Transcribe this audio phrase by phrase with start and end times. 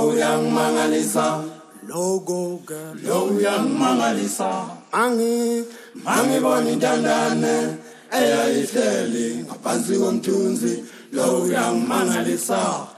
[0.00, 1.44] lo uyangimangalisa
[1.86, 4.50] logo girl lo uyangimangalisa
[4.92, 5.64] mangi
[6.04, 7.76] mangibona intandane
[8.08, 10.84] eyayihleli ngaphansi komthunzi.
[11.12, 12.88] Lo uyangimangalisa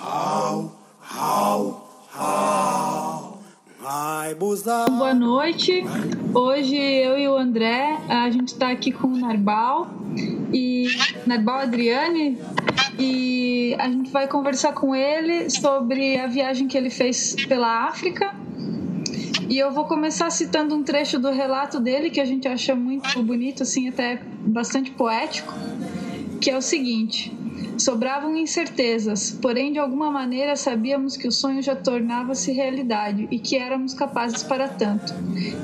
[0.00, 1.60] how how
[2.08, 3.34] how
[4.98, 5.82] Boa noite.
[6.34, 9.88] Hoje eu e o André, a gente está aqui com o Narbal.
[10.52, 10.88] E
[11.26, 12.36] Narbal Adriane
[12.98, 18.34] e a gente vai conversar com ele sobre a viagem que ele fez pela África.
[19.48, 23.22] E eu vou começar citando um trecho do relato dele que a gente acha muito
[23.22, 25.54] bonito, assim, até bastante poético,
[26.40, 27.32] que é o seguinte:
[27.78, 33.56] Sobravam incertezas, porém de alguma maneira sabíamos que o sonho já tornava-se realidade e que
[33.56, 35.14] éramos capazes para tanto.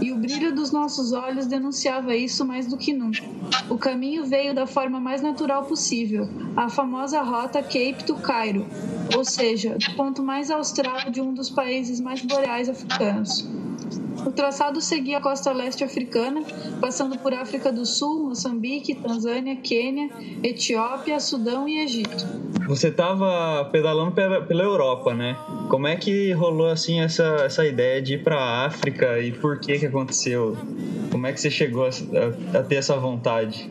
[0.00, 3.22] E o brilho dos nossos olhos denunciava isso mais do que nunca.
[3.68, 8.64] O caminho veio da forma mais natural possível, a famosa rota Cape to Cairo,
[9.16, 13.44] ou seja, do ponto mais austral de um dos países mais boreais africanos.
[14.24, 16.42] O traçado seguia a costa leste africana,
[16.80, 20.10] passando por África do Sul, Moçambique, Tanzânia, Quênia,
[20.42, 22.26] Etiópia, Sudão e Egito.
[22.66, 25.36] Você estava pedalando pela Europa, né?
[25.68, 29.60] Como é que rolou assim essa, essa ideia de ir para a África e por
[29.60, 30.56] que que aconteceu?
[31.10, 33.70] Como é que você chegou a, a ter essa vontade?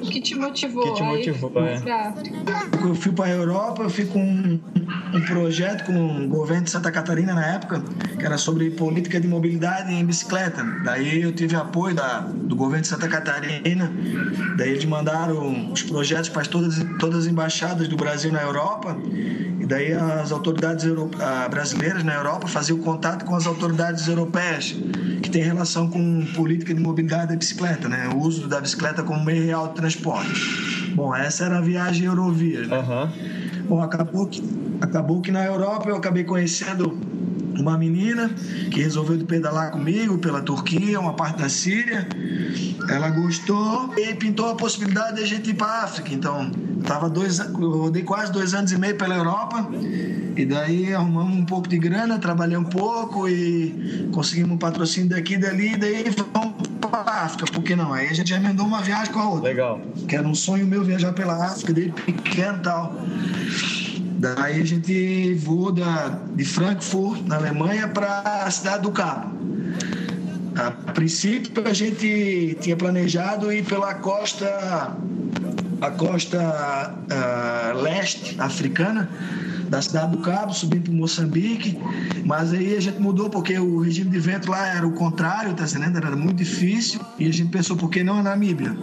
[0.00, 0.82] O que te motivou?
[0.84, 2.88] que te motivou, a ir é.
[2.88, 4.60] Eu fui para a Europa, eu fui com um,
[5.12, 7.82] um, projeto com o governo de Santa Catarina na época,
[8.18, 10.64] que era sobre política de mobilidade em bicicleta.
[10.84, 13.90] Daí eu tive apoio da, do governo de Santa Catarina,
[14.56, 18.96] daí eles mandaram os projetos para todas, todas as embaixadas do Brasil na Europa,
[19.60, 20.84] e daí as autoridades
[21.20, 24.76] ah, brasileiras na Europa faziam contato com as autoridades europeias,
[25.22, 28.08] que têm relação com política de mobilidade da bicicleta, né?
[28.14, 30.92] o uso da bicicleta como meio real transporte.
[30.94, 32.66] Bom, essa era a viagem Eurovia.
[32.66, 32.76] Né?
[32.76, 33.38] Uhum.
[33.68, 34.42] Bom, acabou que,
[34.80, 36.98] acabou que na Europa eu acabei conhecendo
[37.60, 38.30] uma menina
[38.70, 42.06] que resolveu pedalar comigo pela Turquia, uma parte da Síria.
[42.88, 46.14] Ela gostou e pintou a possibilidade de a gente ir para a África.
[46.14, 46.50] Então,
[46.86, 49.68] tava dois, eu rodei quase dois anos e meio pela Europa.
[50.36, 55.34] E daí arrumamos um pouco de grana, trabalhei um pouco e conseguimos um patrocínio daqui
[55.34, 55.72] e dali.
[55.72, 57.92] E daí vamos para a África, por que não?
[57.92, 59.48] Aí a gente já emendou uma viagem com a outra.
[59.48, 59.80] Legal.
[60.06, 62.96] Que era um sonho meu viajar pela África, desde pequeno e tal.
[64.18, 69.30] Daí a gente voou da, de Frankfurt, na Alemanha, para a cidade do Cabo.
[70.56, 74.92] A princípio a gente tinha planejado ir pela costa,
[75.80, 79.08] a costa uh, leste africana,
[79.68, 81.78] da cidade do Cabo, subindo para Moçambique,
[82.24, 85.64] mas aí a gente mudou porque o regime de vento lá era o contrário, tá
[85.64, 85.96] entendendo?
[85.96, 88.76] Era muito difícil e a gente pensou por que não a Namíbia.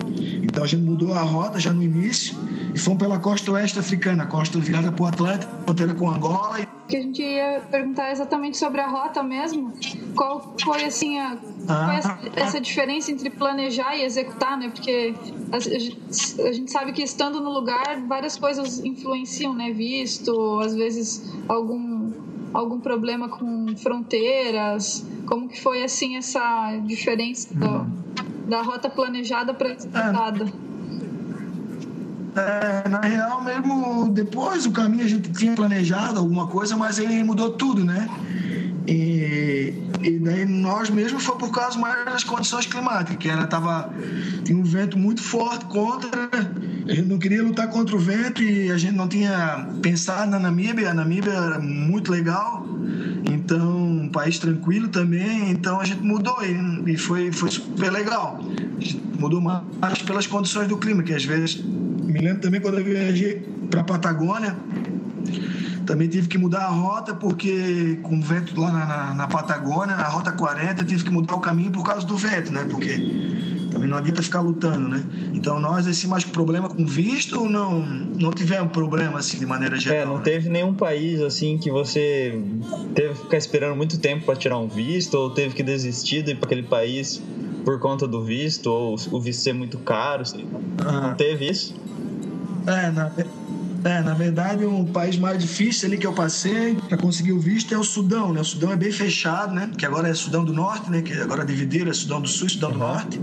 [0.44, 2.36] Então a gente mudou a rota já no início
[2.74, 6.60] e fomos pela costa oeste africana, costa virada para o Atlântico, fronteira com Angola.
[6.88, 9.74] Que a gente ia perguntar exatamente sobre a rota mesmo.
[10.16, 11.38] Qual foi assim a,
[11.68, 14.70] ah, essa, essa, diferença entre planejar e executar, né?
[14.70, 15.14] Porque
[15.52, 19.72] a, a, gente sabe que estando no lugar várias coisas influenciam, né?
[19.72, 22.14] Visto, às vezes algum
[22.54, 25.06] algum problema com fronteiras.
[25.28, 27.90] Como que foi assim essa diferença do, uhum.
[28.48, 30.65] da rota planejada para executada?
[32.36, 32.90] É.
[32.90, 37.52] Na real, mesmo depois do caminho a gente tinha planejado alguma coisa, mas ele mudou
[37.52, 38.10] tudo, né?
[38.88, 39.74] E,
[40.04, 43.92] e daí nós mesmos foi por causa mais das condições climáticas, que era tava
[44.44, 46.30] tinha um vento muito forte contra,
[46.88, 50.38] a gente não queria lutar contra o vento e a gente não tinha pensado na
[50.38, 52.68] Namíbia, a Namíbia era muito legal,
[53.32, 53.76] então
[54.06, 58.40] um país tranquilo também, então a gente mudou e, e foi foi super legal.
[58.78, 61.64] A gente mudou mais pelas condições do clima, que às vezes
[62.16, 64.56] me lembro também quando eu viajei para a Patagônia,
[65.86, 69.98] também tive que mudar a rota porque com o vento lá na, na, na, Patagônia,
[69.98, 72.66] na rota 40, eu tive que mudar o caminho por causa do vento, né?
[72.72, 72.96] Porque
[73.70, 75.04] também não adianta ficar lutando, né?
[75.34, 79.78] Então nós assim mais problema com visto ou não não tivemos problema assim de maneira
[79.78, 80.02] geral.
[80.02, 80.24] É, não né?
[80.24, 82.42] teve nenhum país assim que você
[82.96, 86.32] teve que ficar esperando muito tempo para tirar um visto ou teve que desistir de
[86.32, 87.22] ir para aquele país
[87.66, 90.46] por conta do visto ou o visto ser muito caro, assim.
[90.80, 91.76] não teve isso?
[92.68, 93.12] É, na,
[93.84, 97.74] é, na verdade, um país mais difícil ali que eu passei para conseguir o visto
[97.74, 98.42] é o Sudão, né?
[98.42, 99.70] O Sudão é bem fechado, né?
[99.78, 101.02] Que agora é Sudão do Norte, né?
[101.02, 103.20] Que agora dividiram, é Sudão do Sul e Sudão do Norte.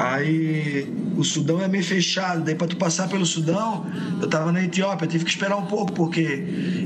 [0.00, 3.84] Aí o Sudão é meio fechado, daí para tu passar pelo Sudão,
[4.18, 6.22] eu tava na Etiópia, tive que esperar um pouco, porque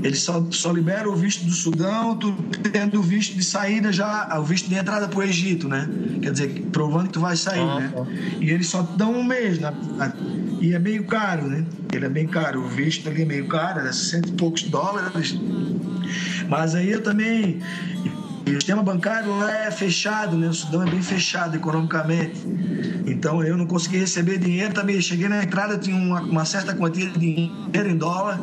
[0.03, 2.33] eles só, só liberam o visto do Sudão, tu
[2.73, 5.89] tendo o visto de saída já, o visto de entrada pro Egito, né?
[6.21, 7.93] Quer dizer, provando que tu vai sair, ah, né?
[7.95, 8.05] Tá.
[8.41, 9.73] E eles só dão um mês, na,
[10.61, 11.65] e é meio caro, né?
[11.93, 15.39] Ele é bem caro, o visto ali é meio caro, é cento e poucos dólares.
[16.49, 17.61] Mas aí eu também
[18.47, 20.49] o sistema bancário lá é fechado, né?
[20.49, 22.41] O Sudão é bem fechado economicamente.
[23.07, 25.01] Então eu não consegui receber dinheiro também.
[25.01, 28.41] Cheguei na entrada, tinha uma, uma certa quantia de dinheiro em dólar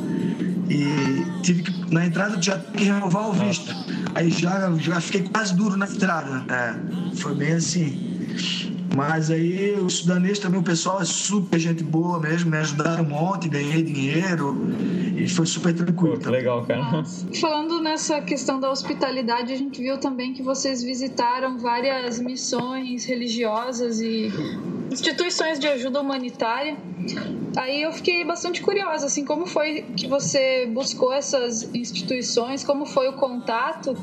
[0.69, 3.74] e tive que, na entrada, já tinha que renovar o visto.
[4.16, 6.46] Aí já, já fiquei quase duro na entrada.
[6.54, 8.12] É, foi bem assim.
[8.96, 13.08] Mas aí o sudanês também, o pessoal é super gente boa mesmo, me ajudaram um
[13.08, 14.68] monte, ganhei dinheiro
[15.16, 16.20] e foi super tranquilo.
[16.20, 17.04] Pô, legal, cara.
[17.40, 24.02] Falando nessa questão da hospitalidade, a gente viu também que vocês visitaram várias missões religiosas
[24.02, 24.30] e
[24.92, 26.76] instituições de ajuda humanitária.
[27.56, 33.08] Aí eu fiquei bastante curiosa, assim, como foi que você buscou essas instituições, como foi
[33.10, 33.96] o contato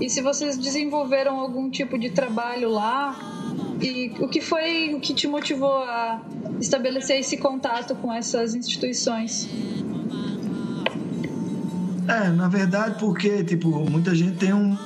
[0.00, 3.33] e se vocês desenvolveram algum tipo de trabalho lá,
[3.80, 6.20] e o que foi o que te motivou a
[6.60, 9.48] estabelecer esse contato com essas instituições?
[12.06, 14.76] É, na verdade, porque tipo, muita gente tem um,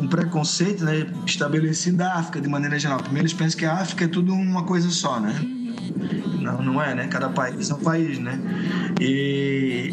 [0.00, 2.98] um preconceito né, estabelecido da África de maneira geral.
[2.98, 5.34] Primeiro eles pensam que a África é tudo uma coisa só, né?
[6.40, 7.06] Não, não é, né?
[7.06, 8.40] Cada país é um país, né?
[9.00, 9.92] E,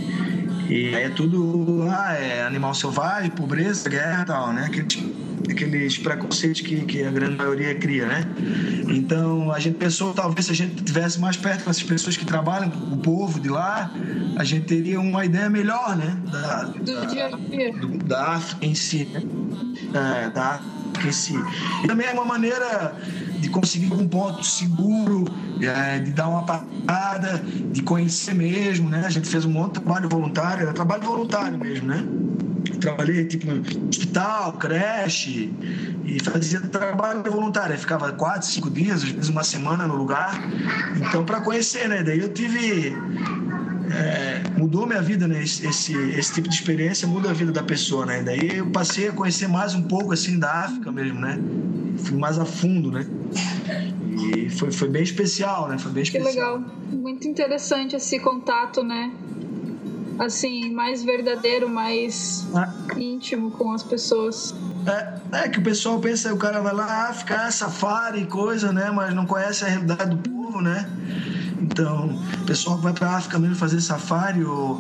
[0.70, 4.66] e é tudo, ah, é animal selvagem, pobreza, guerra e tal, né?
[4.66, 8.26] Aquele tipo aqueles preconceitos que, que a grande maioria cria, né?
[8.88, 12.26] Então a gente pensou talvez se a gente tivesse mais perto com essas pessoas que
[12.26, 13.92] trabalham, o povo de lá,
[14.38, 16.18] a gente teria uma ideia melhor, né?
[16.32, 17.72] Da, do dia a dia.
[18.06, 19.22] Da África em si, né?
[19.94, 21.34] É, da África em si.
[21.84, 22.96] E também é uma maneira
[23.40, 25.26] de conseguir um ponto seguro,
[25.62, 29.04] é, de dar uma parada, de conhecer mesmo, né?
[29.06, 32.04] A gente fez um monte de trabalho voluntário, era trabalho voluntário mesmo, né?
[32.78, 35.52] Trabalhei tipo no hospital, creche
[36.06, 37.76] e fazia trabalho voluntário.
[37.76, 40.40] Eu ficava quatro, cinco dias, às vezes uma semana no lugar.
[40.98, 42.04] Então, para conhecer, né?
[42.04, 42.96] Daí eu tive.
[43.90, 45.42] É, mudou minha vida, né?
[45.42, 48.22] Esse, esse, esse, tipo de experiência muda a vida da pessoa, né?
[48.22, 51.40] Daí eu passei a conhecer mais um pouco assim da África mesmo, né?
[52.04, 53.08] Fui mais a fundo, né?
[54.20, 55.78] E foi, foi bem especial, né?
[55.78, 56.32] Foi bem especial.
[56.34, 56.60] Que legal.
[56.92, 59.12] Muito interessante esse contato, né?
[60.20, 62.74] Assim, mais verdadeiro, mais ah.
[62.96, 64.54] íntimo com as pessoas.
[64.86, 68.72] É, é que o pessoal pensa, o cara vai lá, ah, ficar safari e coisa,
[68.72, 68.90] né?
[68.92, 70.90] Mas não conhece a realidade do povo, né?
[71.62, 74.80] Então, o pessoal vai para África mesmo fazer safari ou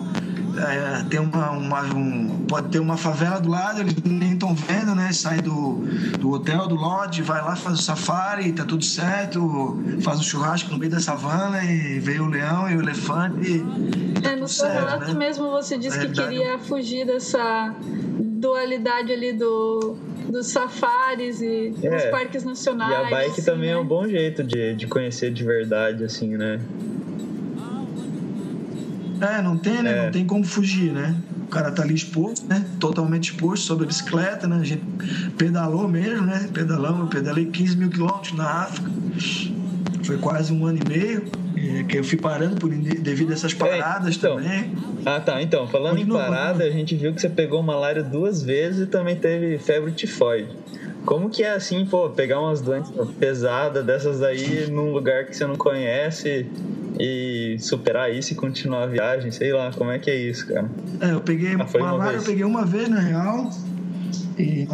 [0.57, 4.95] é, tem uma, uma um, pode ter uma favela do lado, eles nem estão vendo,
[4.95, 5.11] né?
[5.11, 5.83] Sai do,
[6.19, 10.71] do hotel, do lodge, vai lá, faz o safari, tá tudo certo, faz um churrasco
[10.71, 13.63] no meio da savana e veio o leão e o elefante.
[14.21, 15.13] Tá é, no seu relato né?
[15.13, 19.95] mesmo você disse que queria fugir dessa dualidade ali do,
[20.29, 22.91] dos safaris e é, dos parques nacionais.
[22.91, 23.75] E a bike assim, também né?
[23.75, 26.59] é um bom jeito de, de conhecer de verdade, assim, né?
[29.21, 29.91] É, não tem, né?
[29.91, 30.05] É.
[30.05, 31.15] Não tem como fugir, né?
[31.43, 32.65] O cara tá ali exposto, né?
[32.79, 34.57] Totalmente exposto sobre a bicicleta, né?
[34.57, 34.83] A gente
[35.37, 36.49] pedalou mesmo, né?
[36.53, 38.91] Pedalamos, pedalei 15 mil quilômetros na África.
[40.03, 41.47] Foi quase um ano e meio.
[41.57, 44.71] É, que eu fui parando por, devido a essas é, paradas é, então, também.
[45.05, 45.41] Ah, tá.
[45.41, 48.85] Então, falando Continua, em parada, a gente viu que você pegou malária duas vezes e
[48.85, 50.49] também teve febre tifoide.
[51.07, 55.47] Como que é assim, pô, pegar umas doenças pesadas dessas aí num lugar que você
[55.47, 56.45] não conhece
[56.99, 60.69] e superar isso e continuar a viagem, sei lá, como é que é isso, cara?
[60.99, 63.49] É, eu peguei ah, malária, eu peguei uma vez na real.
[64.37, 64.67] E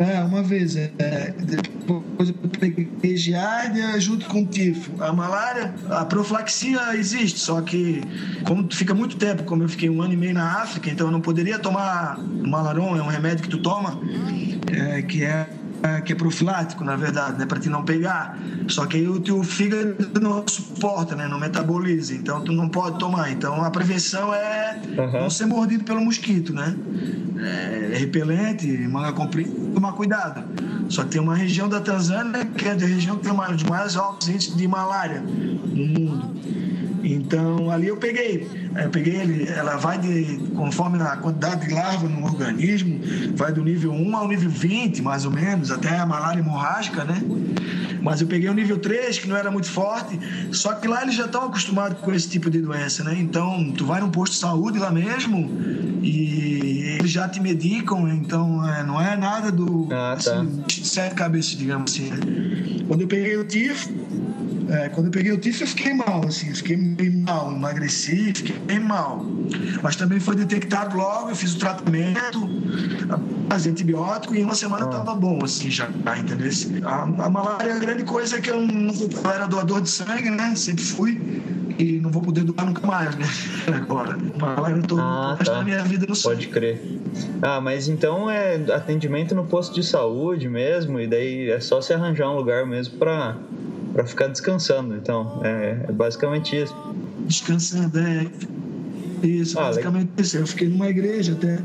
[0.00, 0.74] é, uma vez.
[0.74, 4.90] É, depois eu peguei giardia junto com tifo.
[4.98, 8.02] A malária, a profilaxia existe, só que
[8.44, 11.06] como tu fica muito tempo, como eu fiquei um ano e meio na África, então
[11.06, 14.00] eu não poderia tomar malaron, é um remédio que tu toma,
[14.72, 15.46] é, que é
[15.82, 18.38] é, que é profilático, na verdade, né, para te não pegar.
[18.68, 22.98] Só que aí o teu fígado não suporta, né, não metaboliza, então tu não pode
[22.98, 23.30] tomar.
[23.30, 25.22] Então a prevenção é uhum.
[25.22, 26.76] não ser mordido pelo mosquito, né?
[27.38, 30.44] É, é repelente, manga comprida, tomar cuidado.
[30.88, 33.96] Só que tem uma região da Tanzânia que é a região que tem os mais
[33.96, 36.30] altos índices de malária no mundo.
[37.02, 38.46] Então ali eu peguei,
[38.76, 43.00] eu peguei ele, ela vai de conforme a quantidade de larva no organismo,
[43.34, 47.22] vai do nível 1 ao nível 20, mais ou menos, até a malária hemorrágica, né?
[48.00, 50.18] Mas eu peguei o nível 3, que não era muito forte,
[50.52, 53.16] só que lá eles já estão acostumados com esse tipo de doença, né?
[53.18, 55.50] Então, tu vai num posto de saúde lá mesmo
[56.02, 60.40] e eles já te medicam, então é, não é nada do ah, tá.
[60.40, 62.10] assim, sete cabeças, digamos assim.
[62.10, 62.84] Né?
[62.86, 63.90] Quando eu peguei o tifo,
[64.70, 68.56] é, quando eu peguei o tifo, eu fiquei mal, assim, fiquei bem mal, emagreci, fiquei
[68.56, 69.26] bem mal.
[69.82, 72.48] Mas também foi detectado logo, eu fiz o tratamento,
[73.48, 74.88] fazia antibiótico e em uma semana ah.
[74.88, 76.50] tava bom, assim, já, entendeu?
[76.84, 80.30] A, a malária, a grande coisa é que eu não eu era doador de sangue,
[80.30, 80.54] né?
[80.54, 81.20] Sempre fui.
[81.76, 83.26] e não vou poder doar nunca mais, né?
[83.74, 84.16] Agora.
[84.40, 85.64] Agora eu tô ah, tá.
[85.64, 86.80] minha vida no Pode crer.
[87.42, 91.92] Ah, mas então é atendimento no posto de saúde mesmo, e daí é só se
[91.92, 93.36] arranjar um lugar mesmo pra,
[94.00, 94.94] pra ficar descansando.
[94.96, 96.74] Então, é, é basicamente isso.
[97.26, 98.26] Descansando, é
[99.22, 100.38] isso, ah, basicamente isso.
[100.38, 101.58] Eu fiquei numa igreja até,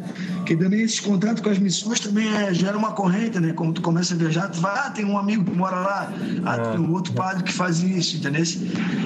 [0.46, 3.54] que também esses contatos com as missões também é, gera uma corrente, né?
[3.54, 6.14] Quando tu começa a viajar, tu vai, ah, tem um amigo que mora lá,
[6.44, 6.72] ah, ah.
[6.72, 8.44] tem um outro padre que faz isso, entendeu?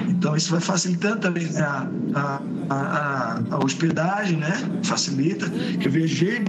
[0.08, 1.60] Então isso vai facilitando também né?
[1.60, 4.52] a, a, a, a, hospedagem, né?
[4.82, 6.44] Facilita, que eu viajei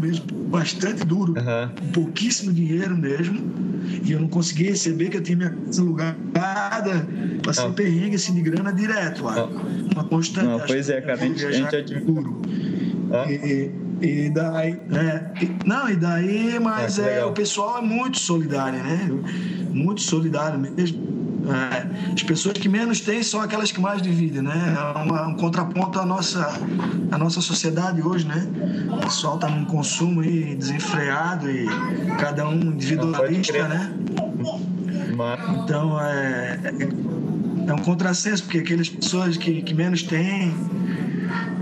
[0.00, 1.90] mesmo, bastante duro, uhum.
[1.92, 3.70] pouquíssimo dinheiro mesmo
[4.04, 7.08] e eu não conseguia receber, que eu tinha minha casa alugada,
[7.42, 7.70] passei ah.
[7.70, 9.34] perrengue assim de grana direto lá.
[9.38, 9.48] Ah.
[9.94, 10.46] Uma constante.
[10.46, 12.30] Não, pois é, cara, a gente, a gente admira.
[13.12, 13.30] Ah.
[13.30, 15.30] E, e daí, né?
[15.66, 19.10] Não, e daí, mas ah, é, o pessoal é muito solidário, né?
[19.70, 21.19] Muito solidário mesmo.
[21.52, 24.76] É, as pessoas que menos têm são aquelas que mais dividem, né?
[24.76, 26.60] É uma, um contraponto à nossa,
[27.10, 28.46] à nossa sociedade hoje, né?
[28.90, 31.66] O pessoal está num consumo aí desenfreado e
[32.18, 33.92] cada um individualista, né?
[35.64, 36.58] Então é,
[37.66, 40.54] é um contrassenso, porque aquelas pessoas que, que menos têm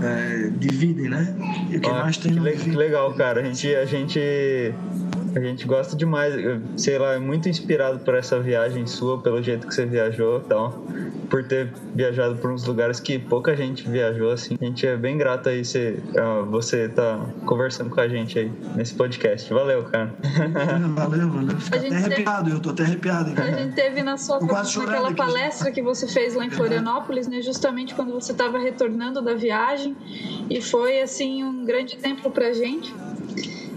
[0.01, 1.35] é, dividem, né?
[1.69, 3.41] E o que ah, mais tem que, que legal, cara.
[3.41, 4.73] A gente, a gente
[5.35, 6.33] a gente gosta demais,
[6.77, 10.83] sei lá, é muito inspirado por essa viagem sua, pelo jeito que você viajou, então,
[11.29, 14.57] por ter viajado por uns lugares que pouca gente viajou, assim.
[14.59, 15.99] A gente é bem grato aí você,
[16.49, 19.51] você tá conversando com a gente aí nesse podcast.
[19.53, 20.13] Valeu, cara.
[20.95, 21.57] Valeu, valeu.
[21.59, 22.55] Fico até arrepiado, teve...
[22.55, 23.41] eu tô até arrepiado.
[23.41, 27.41] A gente teve na sua naquela palestra que você fez lá em Florianópolis, né?
[27.41, 29.95] Justamente quando você estava retornando da viagem
[30.49, 32.93] e foi assim um grande tempo pra gente.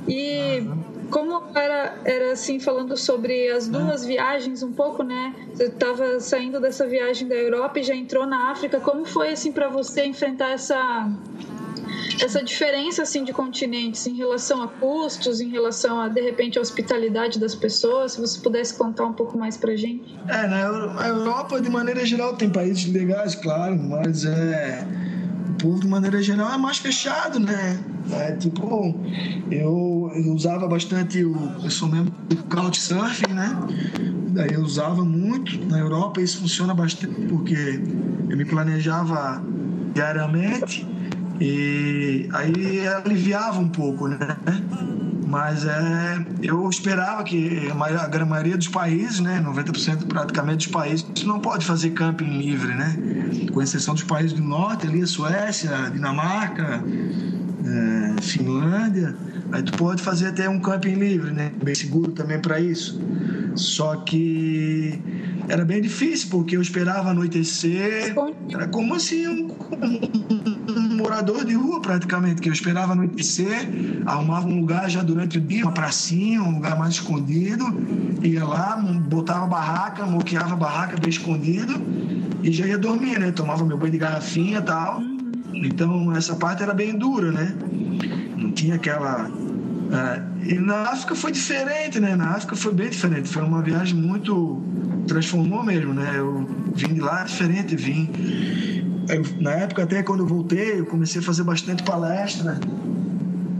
[0.09, 0.67] E
[1.13, 5.35] como era, era assim, falando sobre as duas viagens um pouco, né?
[5.53, 8.81] Você estava saindo dessa viagem da Europa e já entrou na África.
[8.81, 11.07] Como foi, assim, para você enfrentar essa
[12.23, 16.63] essa diferença assim de continentes em relação a custos, em relação a de repente a
[16.63, 20.19] hospitalidade das pessoas, se você pudesse contar um pouco mais pra gente.
[20.29, 20.63] É, na
[21.07, 24.87] Europa de maneira geral tem países legais, claro, mas é
[25.63, 27.79] povo, de maneira geral, é mais fechado, né?
[28.13, 28.95] É, tipo,
[29.51, 31.35] eu, eu usava bastante o.
[31.63, 33.57] Eu sou mesmo do Couchsurfing, né?
[34.31, 35.65] Daí eu usava muito.
[35.67, 37.81] Na Europa isso funciona bastante porque
[38.29, 39.41] eu me planejava
[39.95, 40.87] diariamente
[41.41, 44.19] e aí aliviava um pouco, né?
[45.33, 51.07] Mas é, eu esperava que a grande maioria dos países, né, 90% praticamente dos países,
[51.25, 52.95] não pode fazer camping livre, né?
[53.51, 56.85] Com exceção dos países do norte, ali a Suécia, a Dinamarca,
[57.65, 59.17] é, Finlândia.
[59.53, 61.51] Aí tu pode fazer até um camping livre, né?
[61.65, 63.01] Bem seguro também para isso.
[63.55, 65.01] Só que
[65.49, 68.15] era bem difícil, porque eu esperava anoitecer.
[68.51, 69.49] Era como assim um,
[71.13, 73.69] morador de rua, praticamente, que eu esperava anoitecer,
[74.07, 77.67] arrumava um lugar já durante o dia, uma pracinha, um lugar mais escondido,
[78.23, 81.75] ia lá, botava barraca, moqueava a barraca bem escondido
[82.43, 83.31] e já ia dormir, né?
[83.31, 85.03] Tomava meu banho de garrafinha e tal.
[85.53, 87.55] Então, essa parte era bem dura, né?
[88.39, 89.31] Não tinha aquela
[89.93, 92.17] é, e na África foi diferente, né?
[92.17, 93.29] Na África foi bem diferente.
[93.29, 94.63] Foi uma viagem muito.
[95.07, 96.15] transformou mesmo, né?
[96.17, 98.09] Eu vim de lá diferente, vim.
[99.39, 102.59] Na época, até quando eu voltei, eu comecei a fazer bastante palestra.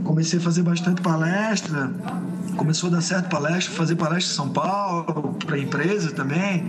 [0.03, 1.91] Comecei a fazer bastante palestra.
[2.55, 6.65] Começou a dar certo palestra, fazer palestra em São Paulo, para empresa também.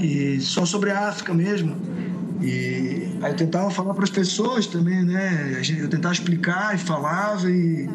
[0.00, 1.74] E só sobre a África mesmo.
[2.40, 5.62] E aí eu tentava falar para as pessoas também, né?
[5.78, 7.88] Eu tentava explicar e falava e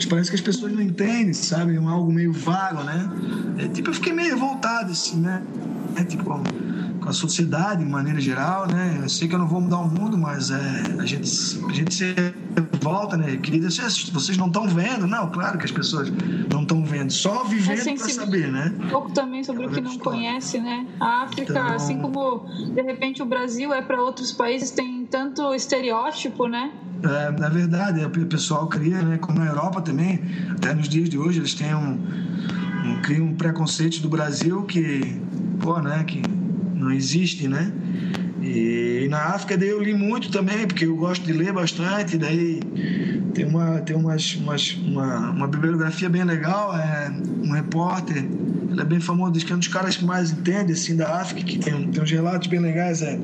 [0.00, 1.74] mas parece que as pessoas não entendem, sabe?
[1.74, 3.10] É algo meio vago, né?
[3.58, 5.42] É, tipo, eu fiquei meio revoltado, assim, né?
[5.94, 6.42] É, tipo,
[7.00, 9.00] com a sociedade de maneira geral, né?
[9.02, 10.56] Eu sei que eu não vou mudar o mundo, mas é,
[10.98, 11.30] a, gente,
[11.68, 12.14] a gente se
[12.80, 13.36] volta, né?
[13.36, 15.06] Querida, vocês não estão vendo?
[15.06, 16.12] Não, claro que as pessoas
[16.52, 18.74] não estão vendo, só vivendo é para saber, né?
[18.78, 20.86] Um pouco também sobre o que não conhece, né?
[21.00, 21.66] A África, então...
[21.68, 26.70] assim como de repente o Brasil é para outros países, tem tanto estereótipo, né?
[27.02, 29.18] É, na verdade, o pessoal cria, né?
[29.18, 31.98] Como na Europa também, até nos dias de hoje, eles têm um,
[32.84, 35.18] um criam um preconceito do Brasil que,
[35.60, 36.04] pô, né?
[36.04, 36.22] Que
[36.80, 37.70] não existe, né?
[38.42, 42.60] E na África daí eu li muito também, porque eu gosto de ler bastante, daí
[43.34, 47.12] Tem uma, tem umas, umas, uma, uma bibliografia bem legal, é
[47.44, 48.24] um repórter,
[48.80, 51.20] ele é bem famoso, diz que é um dos caras que mais entende assim, da
[51.20, 53.18] África, que tem, tem uns relatos bem legais, é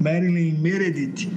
[0.00, 1.28] Marilyn Meredith.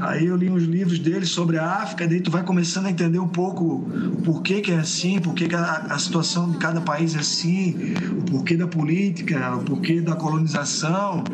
[0.00, 3.18] Aí eu li uns livros dele sobre a África, daí tu vai começando a entender
[3.18, 3.80] um pouco
[4.24, 7.18] por que, que é assim, por que, que a, a situação de cada país é
[7.18, 11.24] assim, o porquê da política, o porquê da colonização.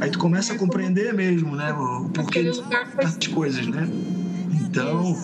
[0.00, 1.72] Aí tu começa a compreender mesmo, né?
[1.72, 2.50] O porquê
[2.96, 3.86] das coisas, né?
[4.52, 5.16] Então,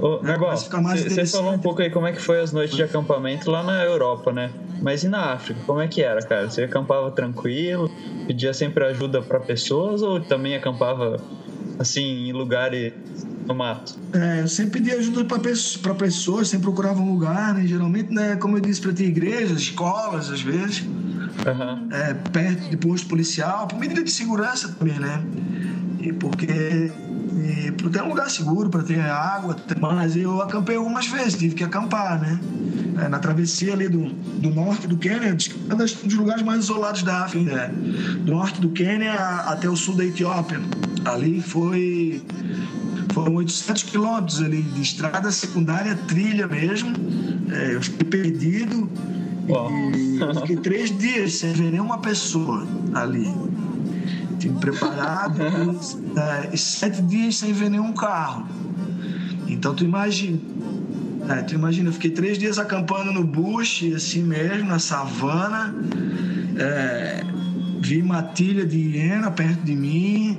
[0.00, 3.62] Ô, você falou um pouco aí como é que foi as noites de acampamento lá
[3.62, 4.50] na Europa, né?
[4.82, 6.50] Mas e na África, como é que era, cara?
[6.50, 7.90] Você acampava tranquilo,
[8.26, 11.20] pedia sempre ajuda para pessoas ou também acampava
[11.78, 12.92] assim em lugares
[13.46, 13.94] no mato?
[14.12, 17.66] É, eu sempre pedia ajuda para pessoas, sempre procurava um lugar, né?
[17.66, 21.88] Geralmente, né, como eu disse para ti, igrejas, escolas, às vezes, uhum.
[21.90, 25.22] é, perto de posto policial, por medida de segurança também, né?
[26.00, 26.92] E porque
[27.76, 29.56] para ter um lugar seguro, para ter água.
[29.80, 32.38] Mas eu acampei algumas vezes, tive que acampar, né?
[33.02, 37.24] É, na travessia ali do, do norte do Quênia, um dos lugares mais isolados da
[37.24, 37.70] África, né?
[38.20, 40.60] do norte do Quênia até o sul da Etiópia.
[41.04, 42.22] Ali foi
[43.12, 46.92] foram 800 quilômetros ali de estrada secundária, trilha mesmo.
[47.50, 48.90] É, eu fiquei perdido
[49.94, 53.30] e fiquei três dias sem ver nenhuma pessoa ali
[54.52, 55.40] preparado
[56.52, 58.46] é, sete dias sem ver nenhum carro.
[59.46, 60.38] Então tu imagina,
[61.28, 65.74] é, tu imagina, eu fiquei três dias acampando no bush, assim mesmo, na savana.
[66.56, 67.24] É,
[67.80, 70.38] vi matilha de hiena perto de mim.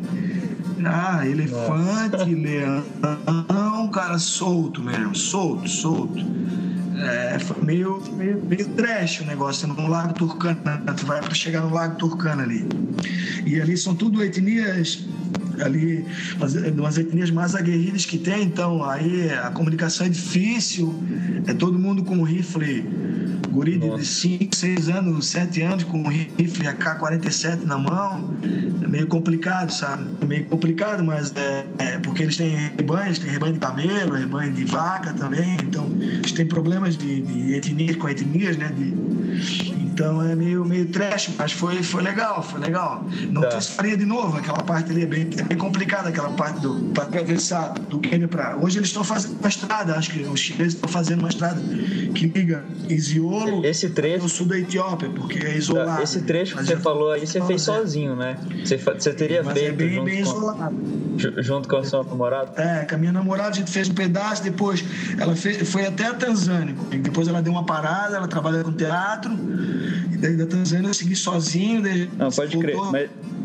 [0.84, 2.26] Ah, elefante, Nossa.
[2.26, 6.24] leão, cara solto mesmo, solto, solto.
[6.98, 10.84] É, foi meio, meio, meio trash o negócio, no Lago Turcana.
[10.98, 12.66] Tu vai para chegar no Lago Turcana ali.
[13.46, 15.06] E ali são tudo etnias
[15.64, 16.06] ali
[16.78, 20.94] umas etnias mais aguerridas que tem, então aí a comunicação é difícil,
[21.48, 22.86] é todo mundo com rifle
[23.56, 28.30] guri de 5, 6 anos, 7 anos com um rifle AK-47 na mão,
[28.84, 30.06] é meio complicado, sabe?
[30.22, 34.52] É meio complicado, mas é, é porque eles têm rebanhos, tem rebanho de camelo, rebanho
[34.52, 38.72] de vaca também, então eles têm problemas de, de etnias com etnias, né?
[38.78, 38.92] De,
[39.96, 43.06] então é meio, meio trash, mas foi, foi legal, foi legal.
[43.30, 43.62] Não tá.
[43.62, 47.06] faria de novo, aquela parte ali é bem, é bem complicada, aquela parte do para
[47.06, 48.58] atravessar do Quênia para.
[48.58, 51.62] Hoje eles estão fazendo uma estrada, acho que os chineses estão fazendo uma estrada
[52.14, 56.04] que liga Isiolo esse trecho sul da Etiópia, porque é isolado.
[56.04, 58.38] Esse trecho que você falou aí, você fez sozinho, né?
[58.66, 59.74] Você, você teria mas é feito.
[59.74, 60.76] É bem, bem com, isolado.
[61.38, 62.62] Junto com a sua namorada?
[62.62, 64.84] É, com a minha namorada a gente fez um pedaço, depois
[65.18, 66.76] ela fez, foi até a Tanzânia.
[67.02, 69.32] Depois ela deu uma parada, ela trabalha com teatro.
[70.12, 71.82] E daí da Tanzânia eu segui sozinho.
[71.82, 72.76] Daí Não, pode crer.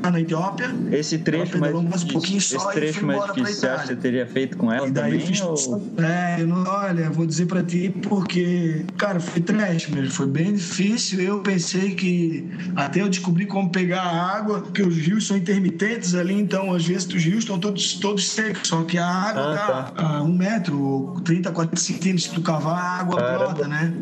[0.03, 0.71] Mas na Etiópia.
[0.93, 3.97] Esse trecho mais, mais um pouquinho só esse trecho mais difícil, você acha que você
[3.97, 5.27] teria feito com ela e daí também?
[5.27, 5.93] Fiz, ou...
[5.99, 10.55] É, eu não, olha, vou dizer pra ti porque, cara, foi trash mesmo, foi bem
[10.55, 11.21] difícil.
[11.21, 16.15] Eu pensei que até eu descobri como pegar a água, porque os rios são intermitentes
[16.15, 19.93] ali, então às vezes os rios estão todos, todos secos, só que a água ah,
[19.95, 20.07] tá.
[20.07, 23.45] a um metro, 30, 40 centímetros, se tu cavar, a água Caramba.
[23.45, 23.93] brota, né?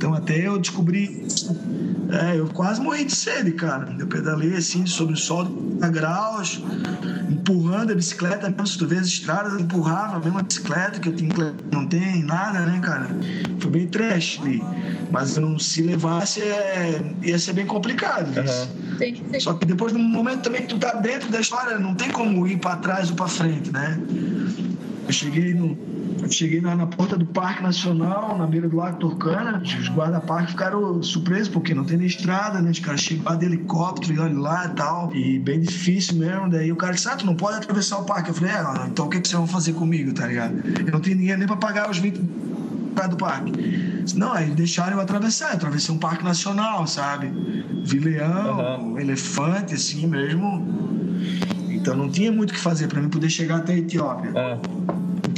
[0.00, 1.26] Então até eu descobri
[2.10, 3.94] é, eu quase morri de sede, cara.
[3.98, 6.58] Eu pedalei assim sobre o solo a graus,
[7.28, 11.10] empurrando a bicicleta, mesmo se tu vê as estradas, eu empurrava a mesma bicicleta, que
[11.10, 13.10] eu tinha, não tem nada, né, cara?
[13.58, 14.62] Foi bem trash ali.
[15.10, 18.28] Mas não se levasse, é, ia ser bem complicado.
[18.38, 19.38] Uhum.
[19.38, 22.46] Só que depois, no momento também que tu tá dentro da história, não tem como
[22.46, 24.00] ir para trás ou para frente, né?
[25.06, 25.76] Eu cheguei no,
[26.30, 29.62] cheguei na, na, porta do Parque Nacional, na beira do Lago Turcana.
[29.62, 32.70] Os guarda-parque ficaram surpresos, porque não tem nem estrada, né?
[32.70, 35.14] Os caras chegam lá de helicóptero e olham lá e tal.
[35.14, 36.48] E bem difícil mesmo.
[36.48, 38.30] Daí o cara disse: Ah, tu não pode atravessar o parque.
[38.30, 40.54] Eu falei: É, então o que, que vocês vão fazer comigo, tá ligado?
[40.86, 42.18] Eu não tenho dinheiro nem pra pagar os 20
[43.08, 43.52] do parque.
[44.14, 45.50] Não, aí deixaram eu atravessar.
[45.50, 47.30] Eu atravessei um parque nacional, sabe?
[47.84, 48.98] Vi leão, uhum.
[48.98, 50.66] elefante, assim mesmo.
[51.68, 54.32] Então não tinha muito o que fazer para mim poder chegar até a Etiópia.
[54.34, 54.58] É.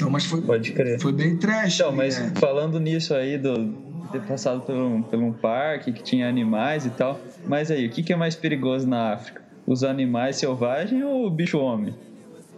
[0.03, 1.01] Então, mas foi, Pode crer.
[1.01, 1.77] foi bem trash.
[1.77, 2.33] Então, mas né?
[2.35, 3.73] falando nisso aí do
[4.11, 7.91] ter passado por um, por um parque que tinha animais e tal, mas aí, o
[7.91, 9.41] que, que é mais perigoso na África?
[9.67, 11.95] Os animais selvagens ou o bicho homem?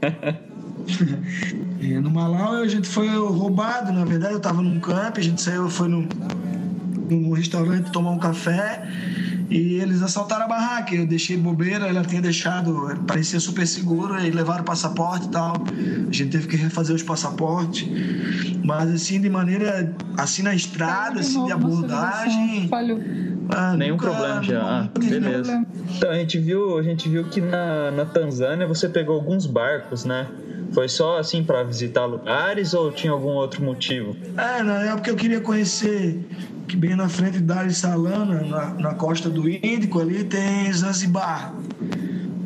[2.03, 5.69] no Malau a gente foi roubado, na verdade eu estava num camp, a gente saiu,
[5.69, 6.09] foi num,
[7.09, 8.83] num restaurante tomar um café
[9.51, 10.95] e eles assaltaram a barraca.
[10.95, 15.55] Eu deixei bobeira, ela tinha deixado, parecia super seguro, e levaram o passaporte e tal.
[16.09, 17.87] A gente teve que refazer os passaportes.
[18.65, 22.69] Mas assim, de maneira, assim na estrada, assim, de abordagem.
[22.69, 22.99] Falhou.
[23.51, 24.63] Ah, Nenhum nunca, problema já.
[24.63, 25.67] Ah, beleza.
[25.97, 30.05] Então a gente viu, a gente viu que na, na Tanzânia você pegou alguns barcos,
[30.05, 30.27] né?
[30.75, 34.17] Foi só assim para visitar lugares ou tinha algum outro motivo?
[34.37, 36.19] É, na época eu queria conhecer
[36.67, 40.73] que bem na frente de Dar es Salaam, na, na costa do Índico, ali tem
[40.73, 41.55] Zanzibar.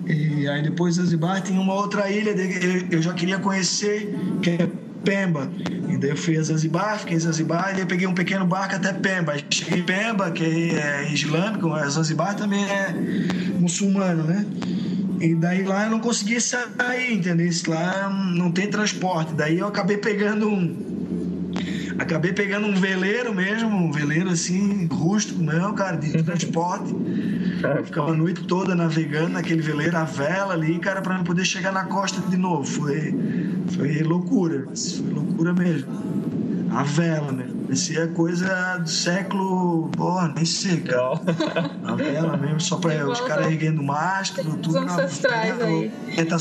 [0.06, 4.50] E aí depois de Zanzibar tem uma outra ilha que eu já queria conhecer, que
[4.50, 4.68] é
[5.04, 5.50] Pemba.
[5.88, 8.74] E daí eu fui a Zanzibar, fiquei em Zanzibar, e daí peguei um pequeno barco
[8.74, 9.34] até Pemba.
[9.50, 12.92] Cheguei em Pemba, que é islâmico, mas Zanzibar também é
[13.58, 14.44] muçulmano, né?
[15.20, 17.50] E daí lá eu não conseguia sair, entendeu?
[17.66, 19.34] Lá não tem transporte.
[19.34, 20.98] Daí eu acabei pegando um.
[21.98, 26.94] Acabei pegando um veleiro mesmo, um veleiro assim, rústico mesmo, cara, de transporte.
[27.76, 31.72] Eu ficava a noite toda navegando naquele veleiro, a vela ali, cara, para poder chegar
[31.72, 32.64] na costa de novo.
[32.64, 33.12] Foi,
[33.74, 35.88] foi loucura, foi loucura mesmo.
[36.70, 37.32] A vela,
[37.68, 37.74] né?
[37.74, 39.88] Parecia coisa do século.
[39.90, 41.20] Porra, nem sei, cara.
[41.84, 44.70] A vela mesmo, só pra os caras erguendo mastro, tudo.
[44.70, 45.90] Os ancestrais aí.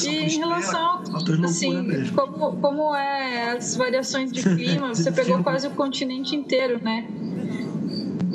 [0.06, 1.04] E em relação.
[1.44, 7.06] Assim, como, como é as variações de clima, você pegou quase o continente inteiro, né?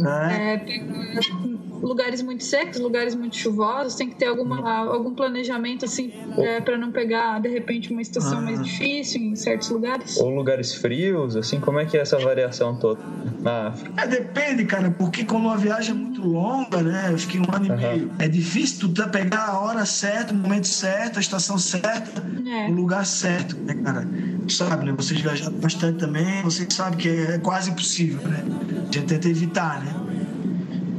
[0.05, 0.55] É.
[0.55, 1.52] é
[1.83, 6.79] lugares muito secos, lugares muito chuvosos, tem que ter alguma, algum planejamento assim é, para
[6.79, 8.43] não pegar de repente uma estação ah.
[8.43, 10.17] mais difícil em certos lugares.
[10.19, 13.01] Ou lugares frios, assim, como é que é essa variação toda
[13.41, 14.03] na África?
[14.03, 17.09] É, depende, cara, porque como a viagem é muito longa, né?
[17.11, 17.81] Eu fiquei um ano uhum.
[17.81, 18.11] e meio.
[18.19, 22.69] É difícil tu tá pegar a hora certa, o momento certo, a estação certa, é.
[22.69, 24.09] o lugar certo, né, cara?
[24.47, 24.93] Tu sabe, né?
[24.93, 28.45] Vocês viajaram bastante também, você sabe que é quase impossível, né?
[28.89, 30.02] A gente tenta evitar, né?